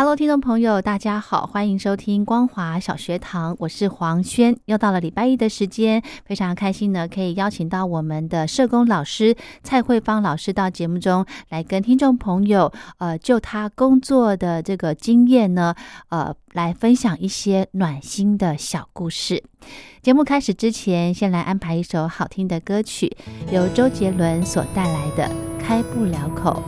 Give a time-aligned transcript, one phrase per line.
[0.00, 4.56] Hello，听众朋友，大家好，欢迎收听光华小学堂，我是黄轩。
[4.64, 15.74] 又到了礼拜一的时间，非常开心呢，可以邀请到我们的社工老师蔡慧芳老师到节目中来跟听众朋友，呃，就他工作的这个经验呢，
[16.08, 19.44] 呃，来分享一些暖心的小故事。
[20.00, 23.14] 节目开始之前，先来安排一首好听的歌曲，
[23.52, 25.24] 由周杰伦所带来的
[25.60, 26.62] 《开不了口》。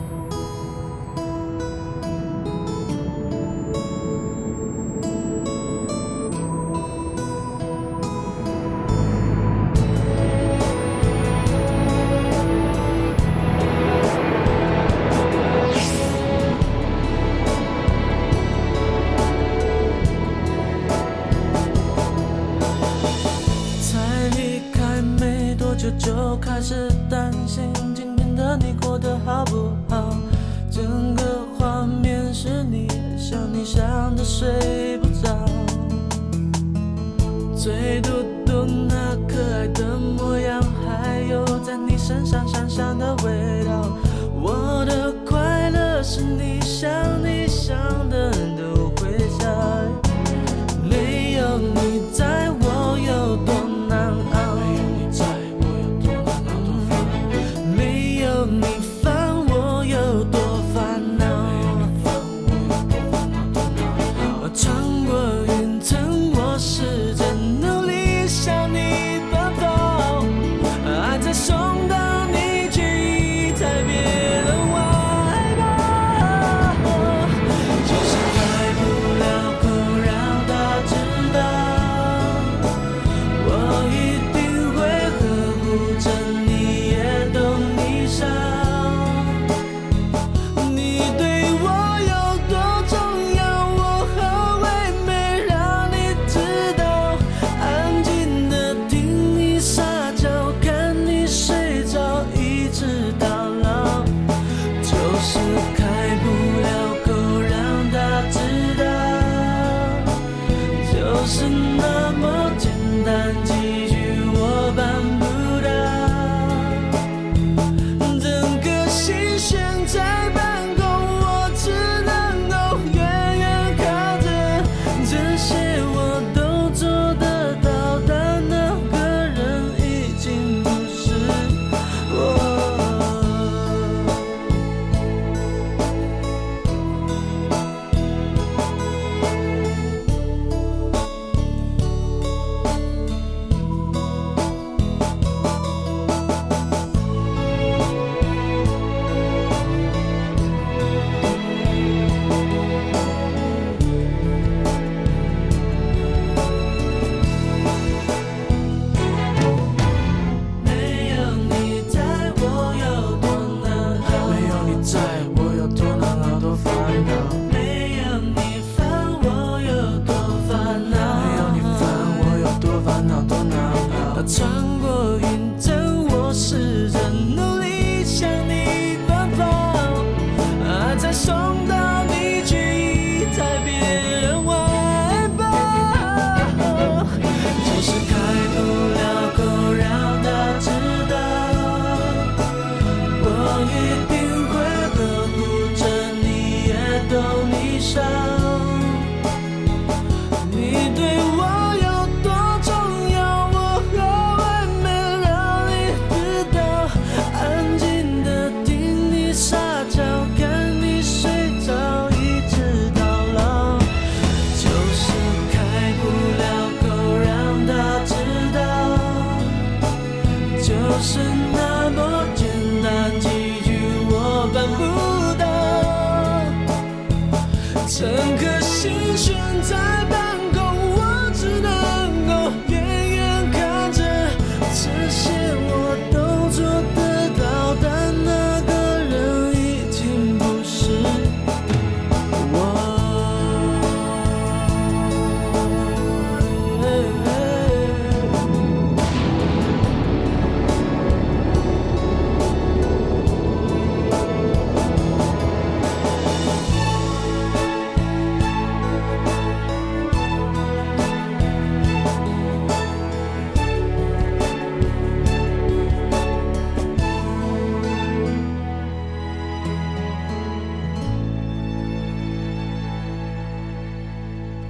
[42.03, 43.97] 身上香香的味道。
[44.41, 46.91] 我的快乐是你想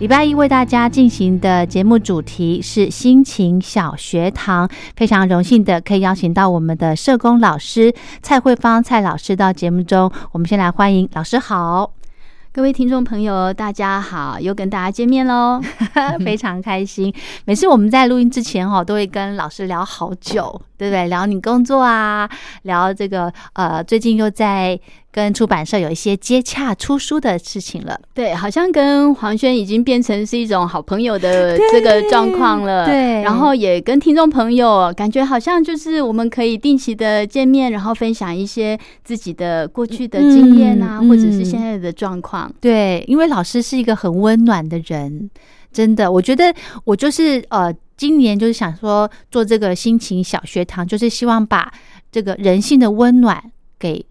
[0.04, 10.12] 礼拜一为大家进行的节目主题是心情小学堂，非常荣幸的可以邀请到我们的社工老师蔡慧芳蔡老师到节目中。
[10.34, 11.94] 我们先来欢迎老师好。
[12.52, 15.62] 各位听众朋友，大家好，又跟大家见面喽，
[16.26, 17.12] 非常开心。
[17.46, 21.08] 每次我们在录音之前哈，都会跟老师聊好久，对不对？
[21.08, 22.30] 聊你工作啊，
[22.64, 24.78] 聊这个呃，最近又在
[25.14, 27.98] 跟出版社有一些接洽出书的事情了。
[28.16, 32.88] 对，好像跟黄轩已经变成是一种好朋友的这个状况了。
[32.88, 42.52] 对，然后也跟听众朋友感觉好像就是我们可以定期的见面，然后分享一些自己的过去的经验啊，或者是现在的状况。
[42.60, 45.30] 对，因为老师是一个很温暖的人，
[45.72, 46.52] 真的，我觉得
[46.86, 51.72] 我就是呃，今年就是想说做这个心情小学堂，就是希望把
[52.12, 53.40] 这个人性的温暖
[53.78, 54.04] 给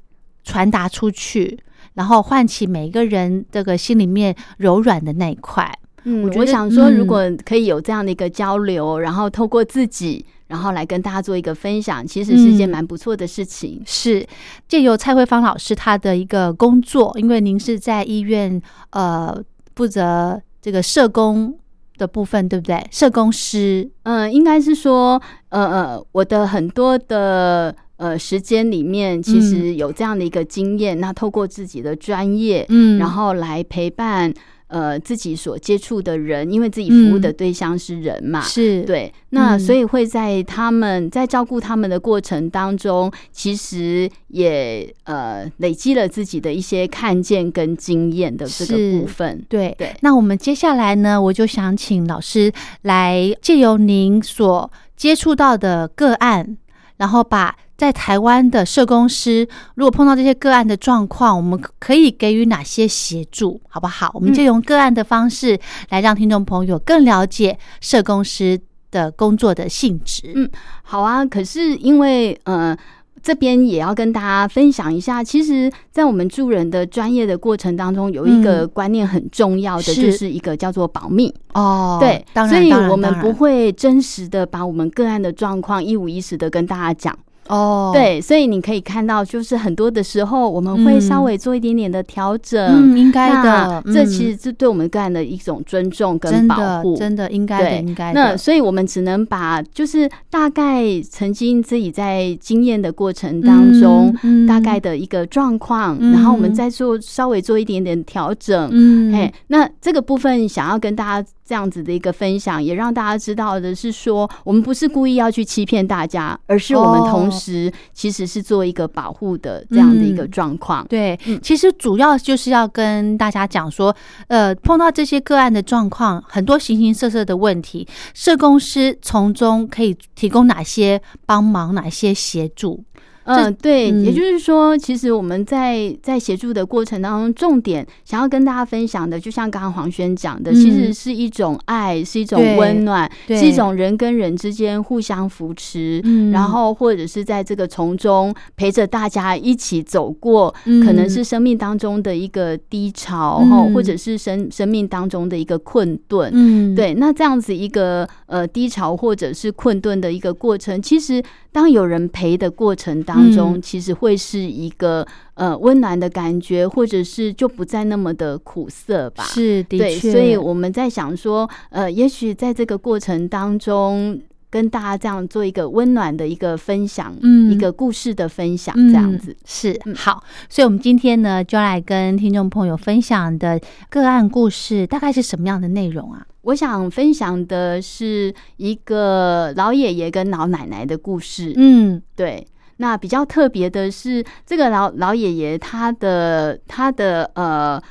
[0.45, 1.59] 传达出去，
[1.95, 5.71] 然后唤起每一个人这个心里面柔软的那一块。
[6.05, 10.25] 嗯，我想说，如果可以有这样的一个交流，然后透过自己。
[10.49, 13.83] 然后来跟大家做一个分享，其实是一件蛮不错的事情。
[13.87, 14.27] 是
[14.69, 18.61] 借由蔡慧芳老师他的一个工作，因为您是在医院
[18.91, 19.35] 呃
[19.75, 21.59] 负责这个社工
[21.97, 22.87] 的部分，对不对？
[22.91, 25.19] 社工师，嗯，应该是说，
[25.49, 34.35] 呃呃，我的很多的呃时间里面，其实有这样的一个经验，那透过自己的专业，嗯，然后来陪伴。
[34.73, 49.45] 呃，自己所接触的人，因为自己服务的对象是人嘛，是对，那所以会在他们在照顾他们的过程当中，其实也呃累积了自己的一些看见跟经验的这个部分。
[49.47, 52.51] 对对，那我们接下来呢，我就想请老师
[52.81, 56.57] 来借由您所接触到的个案，
[56.97, 57.55] 然后把。
[57.83, 59.45] 在台湾的社工师，
[59.75, 64.09] 如果碰到这些个案的状况，我们可以给予哪些协助，好不好？
[64.15, 65.59] 我们就用个案的方式
[65.89, 68.57] 来让听众朋友更了解社工师
[68.93, 70.31] 的工作的性质。
[70.37, 70.49] 嗯，
[70.85, 71.27] 好啊。
[71.27, 72.77] 可是因为呃，
[73.21, 81.99] 这边也要跟大家分享一下，其实，在我们助人的专业的过程当中，有一个观念很重要的，就是一个叫做保密哦。
[81.99, 87.19] 对，所以我们不会真实的把我们个案的状况一五一十的跟大家讲。
[87.49, 98.21] 哦，对，所以你可以看到，就是很多的时候，我们会稍微做一点点的调整，嗯，应该的，这其实是对我们个人的一种尊重跟保护，真的应该的，应该的。
[98.21, 104.15] 那所以我们只能把，就是大概曾经自己在经验的过程当中，
[104.47, 111.29] 大概的一个状况，然后我们再做稍微做一点点调整，嗯，哎，那这个部分想要跟大家。
[111.45, 120.87] 这样子的一个分享，也让大家知道的是说，我们不是故意要去欺骗大家，而是我们同时其实是做一个保护的这样的一个状况。
[120.89, 123.95] 对，其实主要就是要跟大家讲说，
[124.29, 132.85] 呃，碰到这些个案的状况，很多形形色色的问题，社工师从中可以提供哪些帮忙，哪些协助。
[133.25, 146.01] 嗯，对，也就是说，其实我们在在协助的过程当中，重点想要跟大家分享的，就像刚刚黄轩讲的，其实是一种爱，是一种温暖，是一种人跟人之间互相扶持，
[146.33, 161.23] 然后或者是在这个从中陪着大家一起走过，可能是生命当中的一个低潮，哈，或者是生生命当中的一个困顿，嗯，对，那这样子一个呃低潮或者是困顿的一个过程，其实
[161.53, 169.23] 当有人陪的过程当当中其实会是一个呃温暖的感觉，或者是就不再那么的苦涩吧。
[169.25, 170.11] 是，的确。
[170.11, 174.19] 所以我们在想说，呃，也许在这个过程当中，
[174.53, 180.23] 跟大家这样做一个温暖的一个分享，嗯，一个故事的分享，这样子是好。
[180.51, 186.27] 所以，我们今天呢，就来跟听众朋友分享的个案故事，大概是什么样的内容啊？
[186.43, 191.55] 我想分享的是一个老爷爷跟老奶奶的故事。
[191.57, 192.47] 嗯，对。
[192.77, 197.83] 那比较特别的是，这个老老爷爷他的他的呃。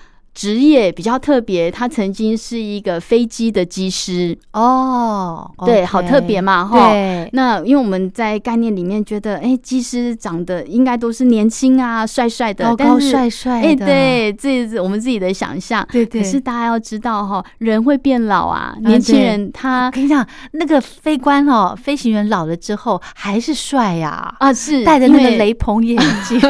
[0.41, 6.89] 职业比较特别，他曾经是一个飞机的机师哦，对，好特别嘛，哈。
[6.89, 13.67] 对，那因为我们在概念里面觉得，哎，机师长得应该都是年轻啊，帅帅的，高高帅帅的。
[13.67, 15.87] 哎，对，这是我们自己的想象。
[15.91, 16.23] 对对。
[16.23, 25.95] 可是大家要知道哈，人会变老啊，年轻人他跟你讲，那个飞官哦，飞行员老了之后还是帅呀啊，是戴着那个雷朋眼
[26.27, 26.41] 镜。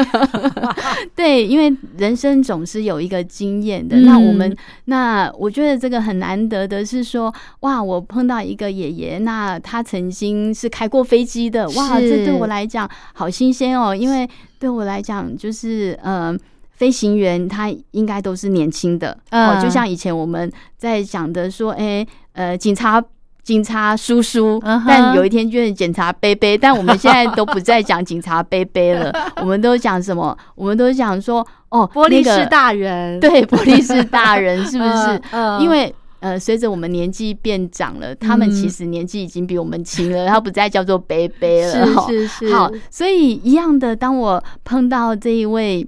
[1.14, 3.81] 对，因为人生总是有一个经验。
[3.88, 16.38] 的那我们那我觉得这个很难得的是说哇，我碰到一个爷爷，那他曾经是开过飞机的哇，这对我来讲好新鲜哦，因为对我来讲就是呃。
[16.74, 23.00] 飞行员他应该都是年轻的，哦，就像以前我们在讲的说，哎，呃，警察。
[23.44, 29.12] 警察叔叔，但有一天就是警察杯杯，但我们现在都不再讲警察杯杯了，
[29.42, 30.38] 我们都讲什么？
[30.54, 35.20] 我们都讲说哦， 玻璃是大人，对，玻璃是大人是不是？
[35.60, 42.54] 因为呃，随着我们年纪变长了，他们其实年纪已经比我们轻了，他不再叫做杯杯了，是是是。
[42.54, 45.86] 好，所以一样的，当我碰到这一位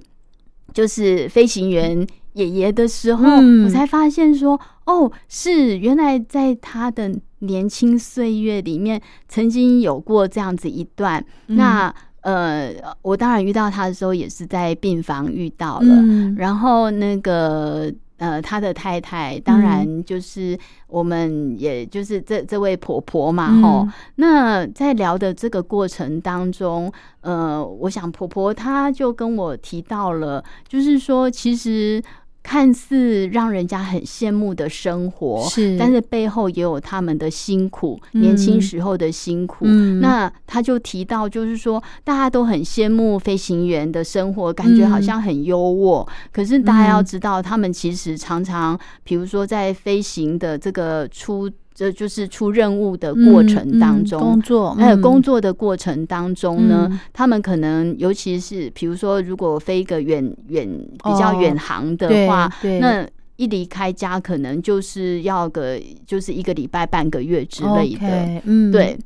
[0.72, 3.24] 就是飞行员爷爷的时候，
[3.64, 7.12] 我才发现说，哦，是原来在他的。
[7.40, 8.98] 年轻岁月里面
[9.28, 16.02] 曾经有过这样子一段，那呃，我当然遇到他的时候也是在病房遇到了，
[16.36, 26.90] 然后那个呃，他的太太当然就是我们也就是这这位婆婆嘛，吼，那在聊的这个过程当中，
[27.20, 32.02] 呃，我想婆婆她就跟我提到了，就是说其实。
[32.44, 39.64] 看似让人家很羡慕的生活，是，但是背后也有他们的辛苦，年轻时候的辛苦。
[40.00, 46.06] 那他就提到，就是说大家都很羡慕飞行员的生活，感觉好像很优渥。
[46.30, 51.50] 可是大家要知道，他们其实常常，比如说在飞行的这个出。
[51.74, 62.48] 这就是出任务的过程当中，工作还有工作的过程当中呢，他们可能尤其是比如说，如果飞一个远远比较远航的话，
[62.80, 63.04] 那
[63.36, 68.96] 一离开家可能就是要个就是一个礼拜半个月之类的，嗯，对。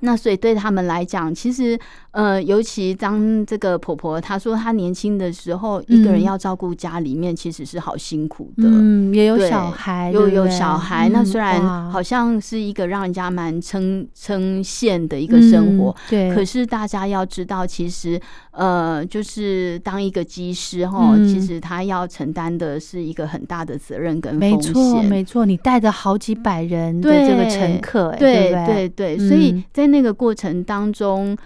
[0.00, 1.78] 那所以对他们来讲，其实
[2.12, 8.64] 呃，尤其当这个婆婆她说她年轻的时候，一个人要照顾家里面，其实是好辛苦的。
[8.64, 11.08] 嗯，也有小孩，又有小孩。
[11.08, 16.34] 那虽然好像是一个让人家蛮称称羡的一个生活，对。
[16.34, 18.20] 可是大家要知道，其实
[18.58, 24.72] 呃，就是当一个机师哈，其实他要承担的是一个很大的责任跟风险。
[24.72, 31.36] 没错，没错，你带着好几百人的这个乘客，对对对，所以在那个过程当中，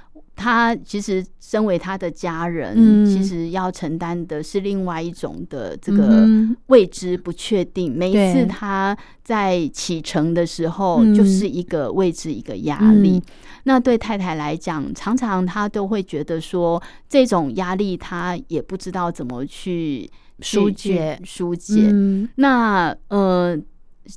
[0.42, 6.26] 他其实身为他的家人，其实要承担的是另外一种的这个
[6.66, 7.96] 未知不确定。
[7.96, 13.22] 每一次他在启程的时候，就是一个未知一个压力。
[13.62, 21.92] 那对太太来讲，常常她都会觉得说，这种压力她也不知道怎么去疏解疏解。
[22.34, 23.56] 那呃。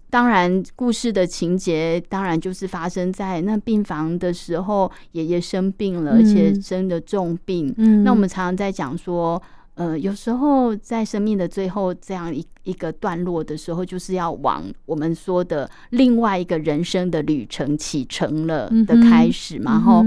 [0.10, 7.72] 当然，故事的情节当然就是发生在那病房的时候，爷爷生病了，而且生的重病。
[7.78, 9.40] 嗯，那我们常常在讲说，
[9.76, 19.74] 呃，有时候在生命的最后这样一一个段落的时候，就是要往我们说的另外一个人生的旅程启程了的开始嘛。
[19.74, 20.04] 然后，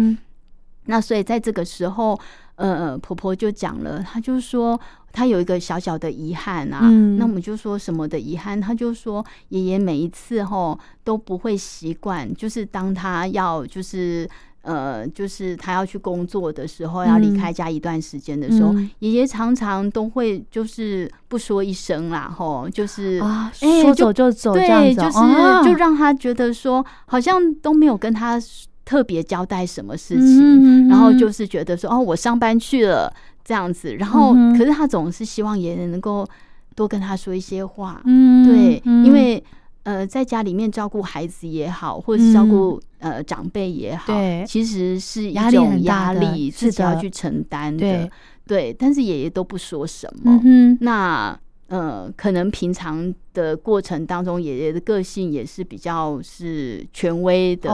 [0.87, 2.19] 那所以在这个时候，
[2.57, 4.79] 呃，婆婆就讲了，她就说。
[5.13, 6.81] 他有一个小小的遗憾啊，
[7.17, 8.61] 那我们就说什么的遗憾？
[8.61, 14.29] 他就说爷爷每一次吼都不会习惯，就是当他要就是
[14.63, 25.19] 呃就是他要去工作的时候，要离开家一段时间的时候，爷爷常常都会就是不说一声啦，吼，就是啊说走就走，对，就是
[25.65, 28.41] 就让他觉得说好像都没有跟他
[28.85, 33.13] 特别交代什么事情，然后就是觉得说哦，我上班去了。
[33.49, 36.29] 这样子，然后可是他总是希望爷爷能够
[36.77, 39.43] 多跟他说一些话，嗯，对，因为
[39.85, 48.11] 呃，在家里面照顾孩子也好，或者是照顾呃长辈也好，对，其实是一种压力，自己要去承担的，
[48.47, 50.39] 对，但是爷爷都不说什么，
[50.81, 51.41] 那。
[51.69, 57.69] 呃，可能平常的过程当中，爷爷的个性也是比较是权威的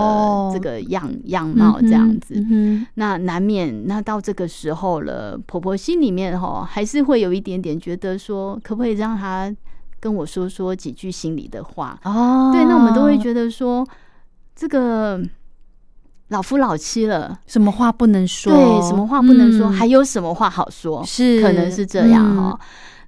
[0.53, 2.35] 这个样样貌这样子。
[2.95, 9.55] 那难免，那到这个时候了，婆婆心里面哈还是会有一点点觉得说，可不可以让她
[10.01, 11.97] 跟我说说几句心里的话？
[12.03, 13.87] 哦，对，那我们都会觉得说，
[14.57, 15.23] 这个
[16.31, 18.53] 老夫老妻了，什么话不能说？
[18.53, 19.69] 对，什么话不能说？
[19.69, 21.05] 还有什么话好说？
[21.05, 22.59] 是，可能是这样哈。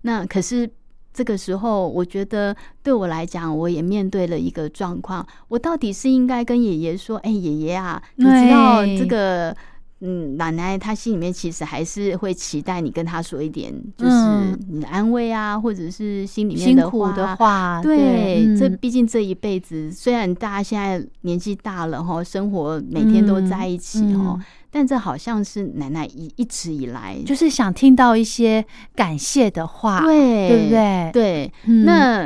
[0.07, 0.71] 那可是
[1.13, 5.27] 这个时候，我觉得对我来讲，我也面对了一个状况。
[5.49, 9.57] 我到底是应该跟爷爷说：“哎，爷爷啊，你知道这个，
[10.01, 17.81] 嗯，奶奶她心里面其实还是会期待你跟她说一点，就是你的安慰啊，或者是心里面的话。
[17.83, 24.39] 对，这毕竟这一辈子，虽然大家现在年纪大了哈，生活每天都在一起哈。”
[24.77, 28.63] 但这好像是奶奶一一直以来就是想听到一些
[28.95, 31.11] 感谢的话，对，对不对？
[31.15, 31.53] 对，
[31.85, 32.25] 那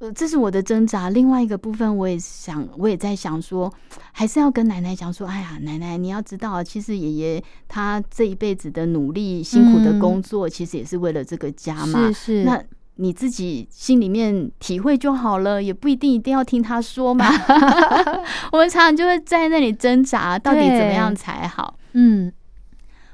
[0.00, 1.08] 呃，这是我的挣扎。
[1.08, 3.72] 另外一个部分，我也想，我也在想说，
[4.10, 12.08] 还是要跟奶奶讲说，哎呀，奶奶，你要知道，其实爷爷他这一辈子的努力、辛苦的工作，其实也是为了这个家嘛。
[12.08, 12.42] 是是。
[12.42, 12.60] 那
[12.98, 17.26] 你自己心里面体会就好了，也不一定一定要听他说嘛。
[18.52, 21.78] 我们常常就会在那里挣扎，到底怎么样才好？
[21.92, 22.32] 嗯。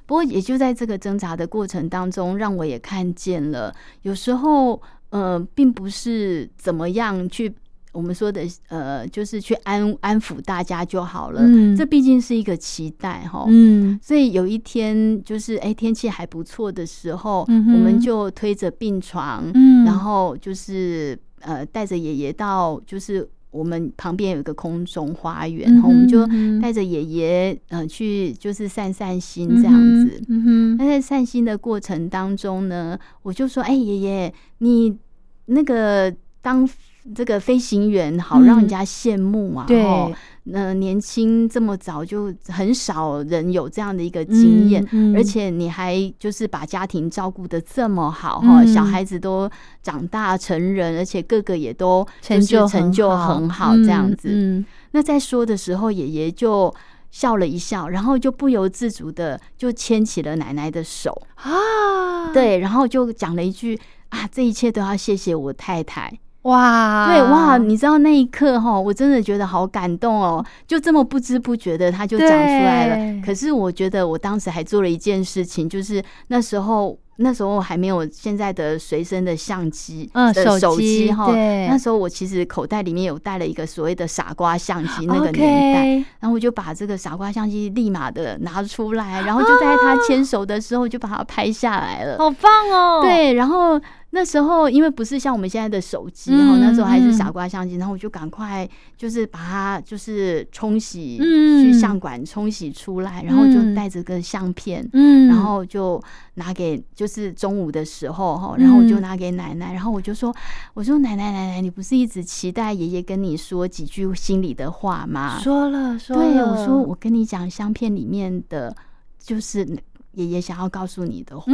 [0.07, 4.83] 不过，也就在这个挣扎的过程当中，让我也看见了，有时候。
[5.11, 7.55] 呃，并不是怎么样去
[7.95, 11.41] 我们说的，呃，就是去安安抚大家就好了。
[11.43, 13.47] 嗯，这毕竟是一个期待哈。
[13.49, 26.27] 嗯，所以有一天就是哎天气还不错的时候，我们就推着病床，嗯，然后就是呃带着爷爷到就是我们旁边有一个空中花园，然后我们就
[26.61, 30.21] 带着爷爷呃去就是散散心这样子。
[30.29, 34.99] 嗯哼，那在散心的过程当中呢，我就说，哎，爷爷你。
[35.47, 36.11] 那个
[36.41, 36.67] 当
[37.15, 39.67] 这个飞行员好让人家羡慕啊！
[39.67, 44.83] 对，那年轻这么早就很少人有这样的一个经验，
[45.15, 49.51] 而且你还就是把家庭照顾的这么好哈，小孩子都
[49.83, 54.65] 长大成人，而且个个也都成就成就很好这样子。
[54.93, 56.75] 那在说的时候，爷爷就
[57.11, 61.27] 笑了一笑，然后就不由自主的就牵起了奶奶的手。
[61.35, 63.79] 啊，对，然后就讲了一句。
[64.11, 67.09] 啊，这一切都要谢谢我太太哇！
[67.09, 73.23] 对哇，你知道那一刻哈，我真的觉得好感动哦，就这么不知不觉的他就讲出来了。
[73.25, 76.97] 可是我觉得我当时还做了一件事情，就是那时候。
[77.17, 81.33] 那时候还没有现在的随身的相机，嗯，手机哈。
[81.69, 85.87] 那时候我其实口袋里面有带了一个所谓的傻瓜相机，那个年代，
[86.19, 93.01] 然后我就把这个傻瓜相机立马的拿出来，然后就在他牵手的时候就把它拍下来了，好棒哦。
[93.01, 93.81] 对，然后。
[94.15, 104.89] 那时候因为不是像我们现在的手机然后，那时候还是傻瓜相机，然后我就赶快就是把它就是冲洗，去相馆冲洗出来，然后就带着个相片，
[105.29, 106.01] 然后就
[106.35, 110.33] 拿给就是中午的时候哈，然后我就拿给奶奶，然后我就说，
[110.75, 115.41] 我说奶奶奶奶，你不是一直期待爷爷跟你说几句心里的话吗？
[115.41, 118.73] 说了，说了，对，我说我跟你讲相片里面的
[119.19, 119.67] 就是。
[120.15, 121.53] 爷爷想要告诉你的话，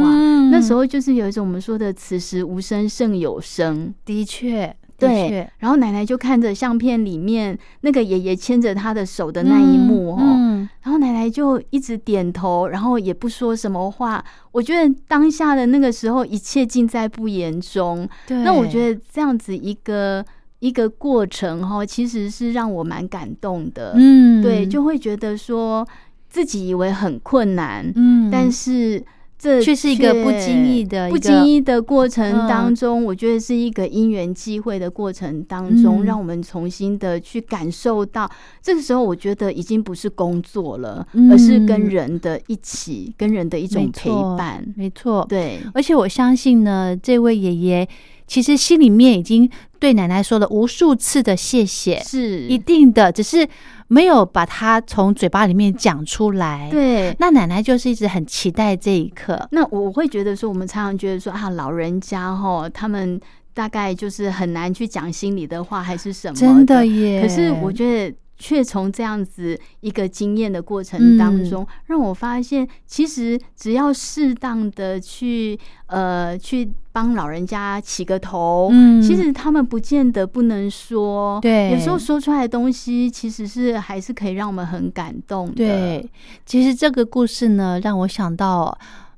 [0.51, 3.93] 那时候就是有一种我们说的“此时无声胜有声”。
[4.05, 5.49] 的确，对。
[5.59, 14.23] 然后奶奶就看着相片里面那个爷爷牵着他的手的那一幕哦，然后奶奶就一直点头，然后也不说什么话。
[14.51, 18.07] 我觉得当下的那个时候，一切尽在不言中。
[18.27, 18.43] 对。
[18.43, 20.23] 那我觉得这样子一个
[20.59, 23.93] 一个过程哈，其实是让我蛮感动的。
[23.95, 25.87] 嗯，对，就会觉得说。
[26.31, 29.03] 自己以为很困难，嗯，但是
[29.37, 47.89] 这却是一个不经意的、不经意的过程当中，我觉得是一个因缘际会的过程当中，让我们重新的去感受到，这个时候我觉得已经不是工作了，而是跟人的一起，跟人的一种陪伴，没错，对，而且我相信呢，这位爷爷
[48.25, 52.47] 其实心里面已经对奶奶说了无数次的谢谢，是。
[52.47, 53.45] 一定的，只是。
[53.91, 59.49] 没有把它从嘴巴里面讲出来，对，那奶奶就是一直很期待这一刻。
[59.51, 63.19] 那我会觉得说，我们常常觉得说啊，老人家哈，他们
[63.53, 66.35] 大概就是很难去讲心里的话，还是什么？
[66.35, 67.21] 真的耶。
[67.21, 68.15] 可是我觉得。
[68.41, 85.53] 却从这样子一个经验的过程当中，让我发现，其实只要适当的去呃去帮老人家起个头，嗯，其实他们不见得不能说，对，有时候说出来的东西，其实是还是可以让我们很感动的。
[85.53, 86.09] 对，
[86.43, 88.75] 其实这个故事呢，让我想到，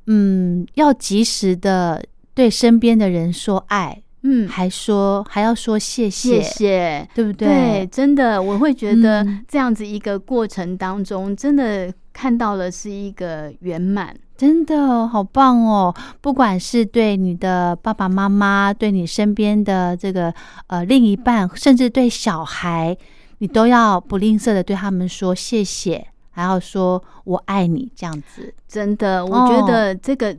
[0.08, 4.02] 嗯，要及时的对身边的人说爱。
[4.26, 7.48] 嗯，还说还要说谢谢，谢谢，对不对？
[7.48, 15.94] 对，真的，我会觉得这样子一个过程当中，真的看到了是一个圆满，真的好棒哦！
[16.22, 20.34] 不管是对你的爸爸妈妈，对你身边的这个
[20.68, 22.96] 呃另一半，甚至对小孩，
[23.40, 30.34] 你都要不吝啬的对他们说谢谢，还要说我爱你，这样子，真的，我觉得这个。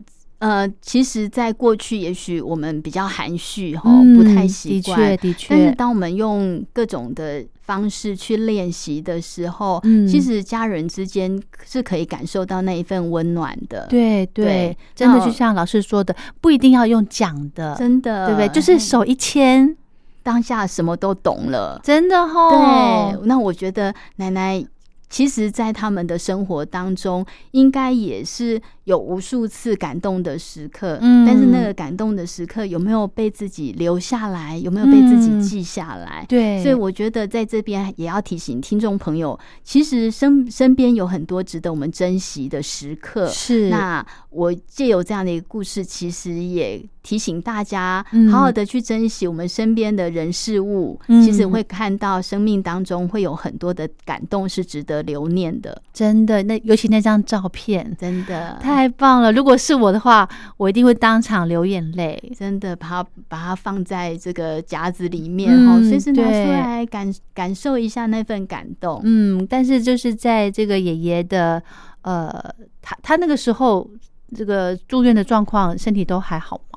[0.44, 5.00] 呃，其实，在过去，也许我们比较含蓄哈，不太习惯。
[5.00, 5.48] 的确，的确。
[5.48, 13.86] 但是，当我们用各种的方式去练习的时候，嗯，其实家人之间是可以感受到那一份温暖的。
[13.88, 18.48] 对对，真的就像老师说的，不一定要用讲的，真的，对不对？
[18.50, 19.74] 就是手一牵，
[20.22, 22.50] 当下什么都懂了，真的哈。
[22.50, 24.62] 对，那我觉得奶奶。
[25.14, 30.98] 其实，在他们的生活当中，应该也是有无数次感动的时刻。
[31.00, 34.58] 嗯，但是那个感动的时刻有没有被自己留下来？
[34.58, 36.26] 有没有被自己记下来？
[36.28, 43.28] 对，所以我觉得在这边也要提醒听众朋友，其实身身边有很多值得我们珍惜的时刻。
[43.28, 51.00] 是，那我借由这样的一个故事，其实也提醒大家，好好的去珍惜我们身边的人事物。
[51.06, 55.80] 其实会看到生命当中会有很多的感动，是值得留念的。
[55.92, 59.32] 真的，那尤其那张照片，真的太棒了。
[59.32, 62.20] 如果是我的话，我一定会当场流眼泪。
[62.36, 69.00] 真的，把它把它放在这个夹子里面，哈，随时拿出来感感受一下那份感动。
[69.04, 71.62] 嗯，但是就是在这个爷爷的
[72.02, 72.32] 呃，
[72.82, 73.88] 他他那个时候
[74.34, 76.73] 这个住院的状况，身体都还好吗？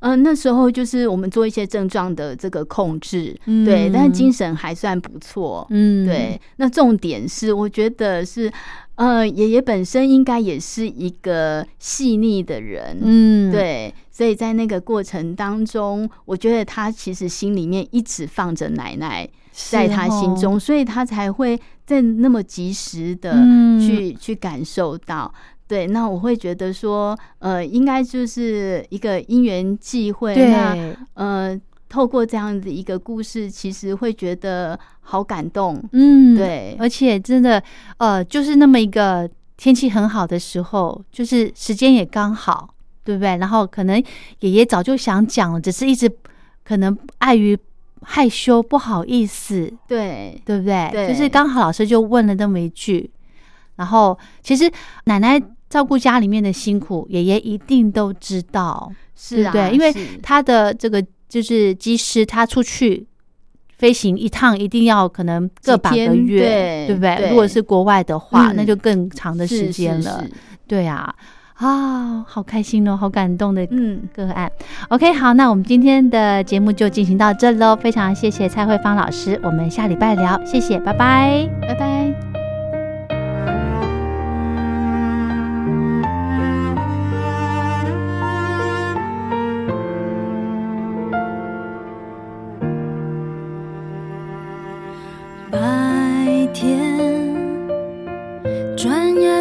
[0.00, 6.40] 嗯，那时候就是我们做一些症状的这个控制，对，但是精神还算不错，嗯，对。
[6.56, 8.50] 那重点是，我觉得是，
[8.94, 23.32] 呃，爷爷本身应该也是一个细腻的人，嗯，对，所以在那个过程当中，我觉得他其实心里面一直放着奶奶在他心中，所以他才会在那么及时的
[23.80, 25.34] 去去感受到。
[25.68, 30.34] 对，那我会觉得说，呃，应该就是一个因缘际会。
[30.34, 30.74] 那
[31.12, 35.78] 呃，透过这样子一个故事，其实会觉得好感动。
[35.92, 37.62] 嗯，对，而且真的，
[37.98, 39.28] 呃，就是那么一个
[39.58, 43.36] 天气很好的时候，就是时间也刚好，对不对？
[43.36, 44.02] 然后可能
[44.40, 46.10] 爷爷早就想讲了，只是一直
[46.64, 47.58] 可能碍于
[48.00, 50.88] 害羞不好意思，对，对不对？
[50.92, 53.10] 对，就是刚好老师就问了那么一句，
[53.76, 54.72] 然后其实
[55.04, 55.38] 奶奶。
[55.68, 63.06] 照顾家里面的辛苦，爷爷一定都知道，是啊，对，因为他的这个就是机师，他出去
[63.76, 67.28] 飞行一趟，一定要可能个把个月，对不对？
[67.28, 70.24] 如果是国外的话，那就更长的时间了。
[70.66, 71.14] 对啊，
[71.54, 74.50] 啊，好开心哦，好感动的嗯个案。
[74.88, 82.37] OK，好，那我们今天的节目就进行到这喽，非常谢谢蔡慧芳老师，我们下礼拜聊，谢谢，拜拜，拜拜。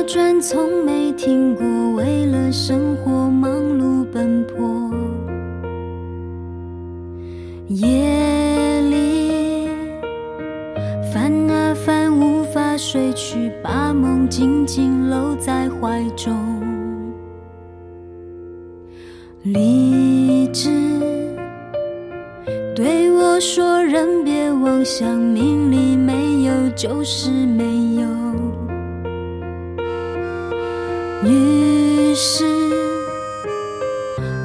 [0.08, 1.66] 转从没停过，
[1.96, 4.90] 为了生活忙碌奔波。
[7.68, 9.68] 夜里
[11.12, 16.34] 翻啊翻，无法睡去，把梦紧紧搂在怀中。
[19.44, 20.70] 理智
[22.74, 27.87] 对我说：人别妄想，命里没有就是没有。
[31.24, 32.46] 于是，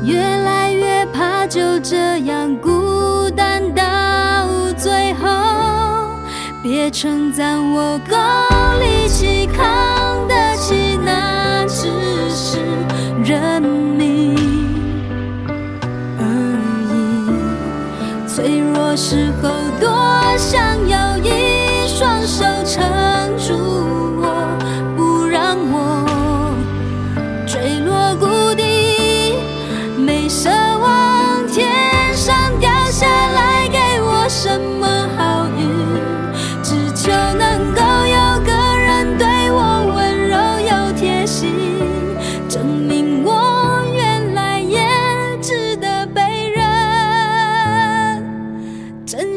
[0.03, 5.29] 越来越怕就这样孤单到最后。
[6.63, 8.17] 别称赞我够
[8.79, 11.91] 力气扛得起，那只
[12.31, 12.59] 是
[13.25, 14.37] 认命
[16.19, 16.25] 而
[16.95, 18.29] 已。
[18.29, 19.91] 脆弱时候，多
[20.39, 20.72] 想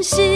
[0.08, 0.35] 是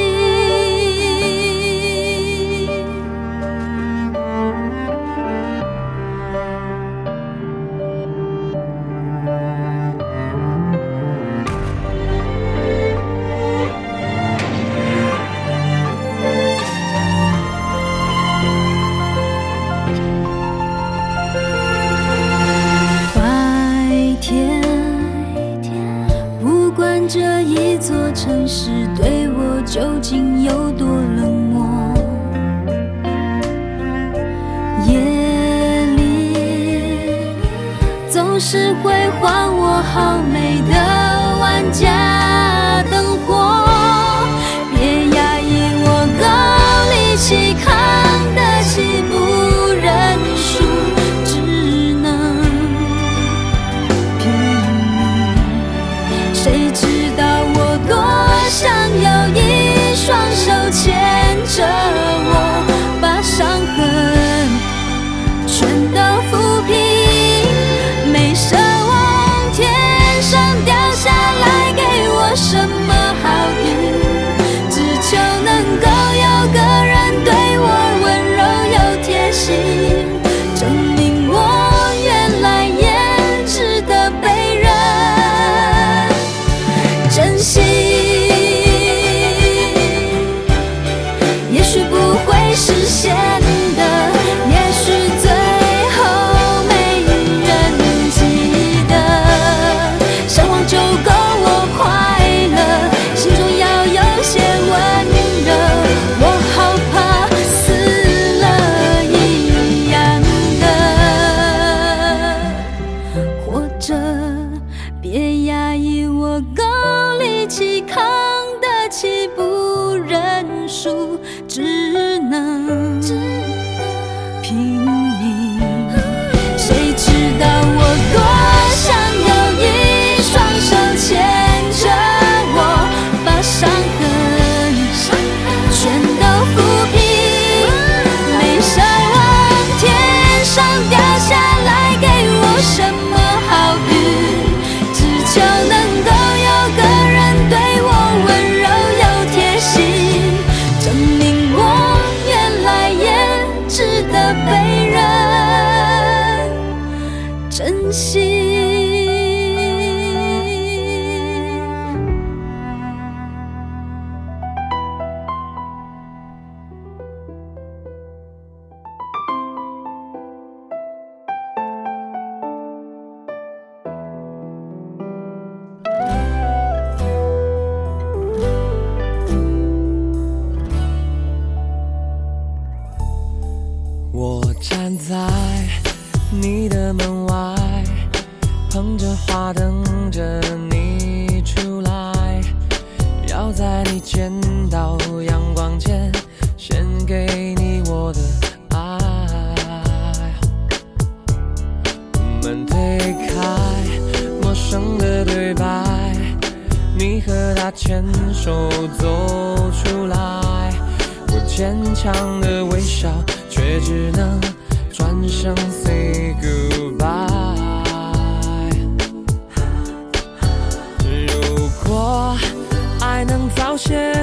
[56.52, 56.99] 谁知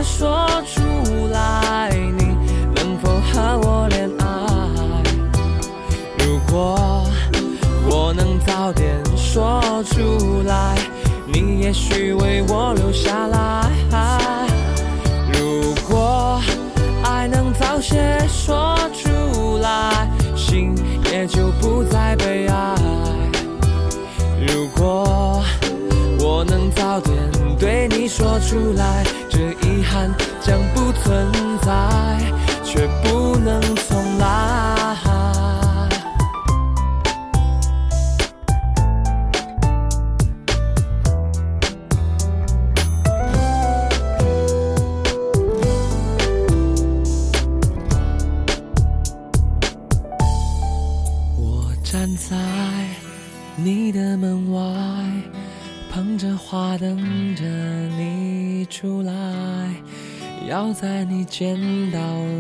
[0.06, 0.80] 说出
[1.32, 2.36] 来，你
[2.74, 4.24] 能否和我恋爱？
[6.20, 7.04] 如果
[7.90, 10.78] 我能早点说出来，
[11.26, 13.68] 你也许为我留下来。
[15.34, 16.40] 如果
[17.02, 20.72] 爱能早些说出来，心
[21.12, 22.74] 也就不再悲哀。
[24.46, 25.42] 如果
[26.20, 27.14] 我能早点
[27.88, 32.18] 你说出来，这遗憾将不存在，
[32.64, 34.75] 却不能重来。
[56.48, 56.96] 花等
[57.34, 57.42] 着
[57.98, 59.12] 你出来，
[60.48, 61.58] 要在你见
[61.90, 61.98] 到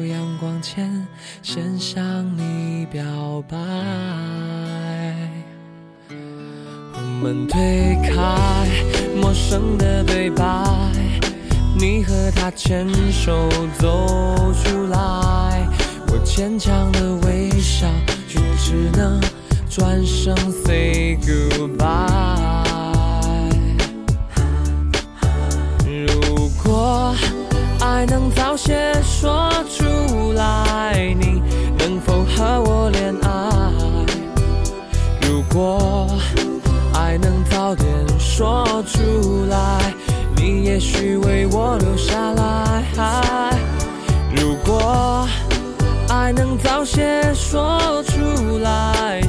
[0.08, 1.04] 阳光前，
[1.42, 3.02] 先向你表
[3.48, 3.56] 白。
[7.20, 8.68] 门推开，
[9.20, 10.64] 陌生的对白，
[11.76, 15.68] 你和他牵手走出来，
[16.12, 17.88] 我坚强的微笑，
[18.28, 19.20] 却只能
[19.68, 20.32] 转身
[20.64, 22.55] say goodbye。
[27.96, 31.42] 爱能早些说出来，你
[31.78, 33.72] 能否和我恋爱？
[35.22, 36.06] 如果
[36.92, 39.94] 爱能早点说出来，
[40.36, 42.84] 你也许为我留下来。
[44.36, 45.26] 如果
[46.10, 49.22] 爱能早些说出来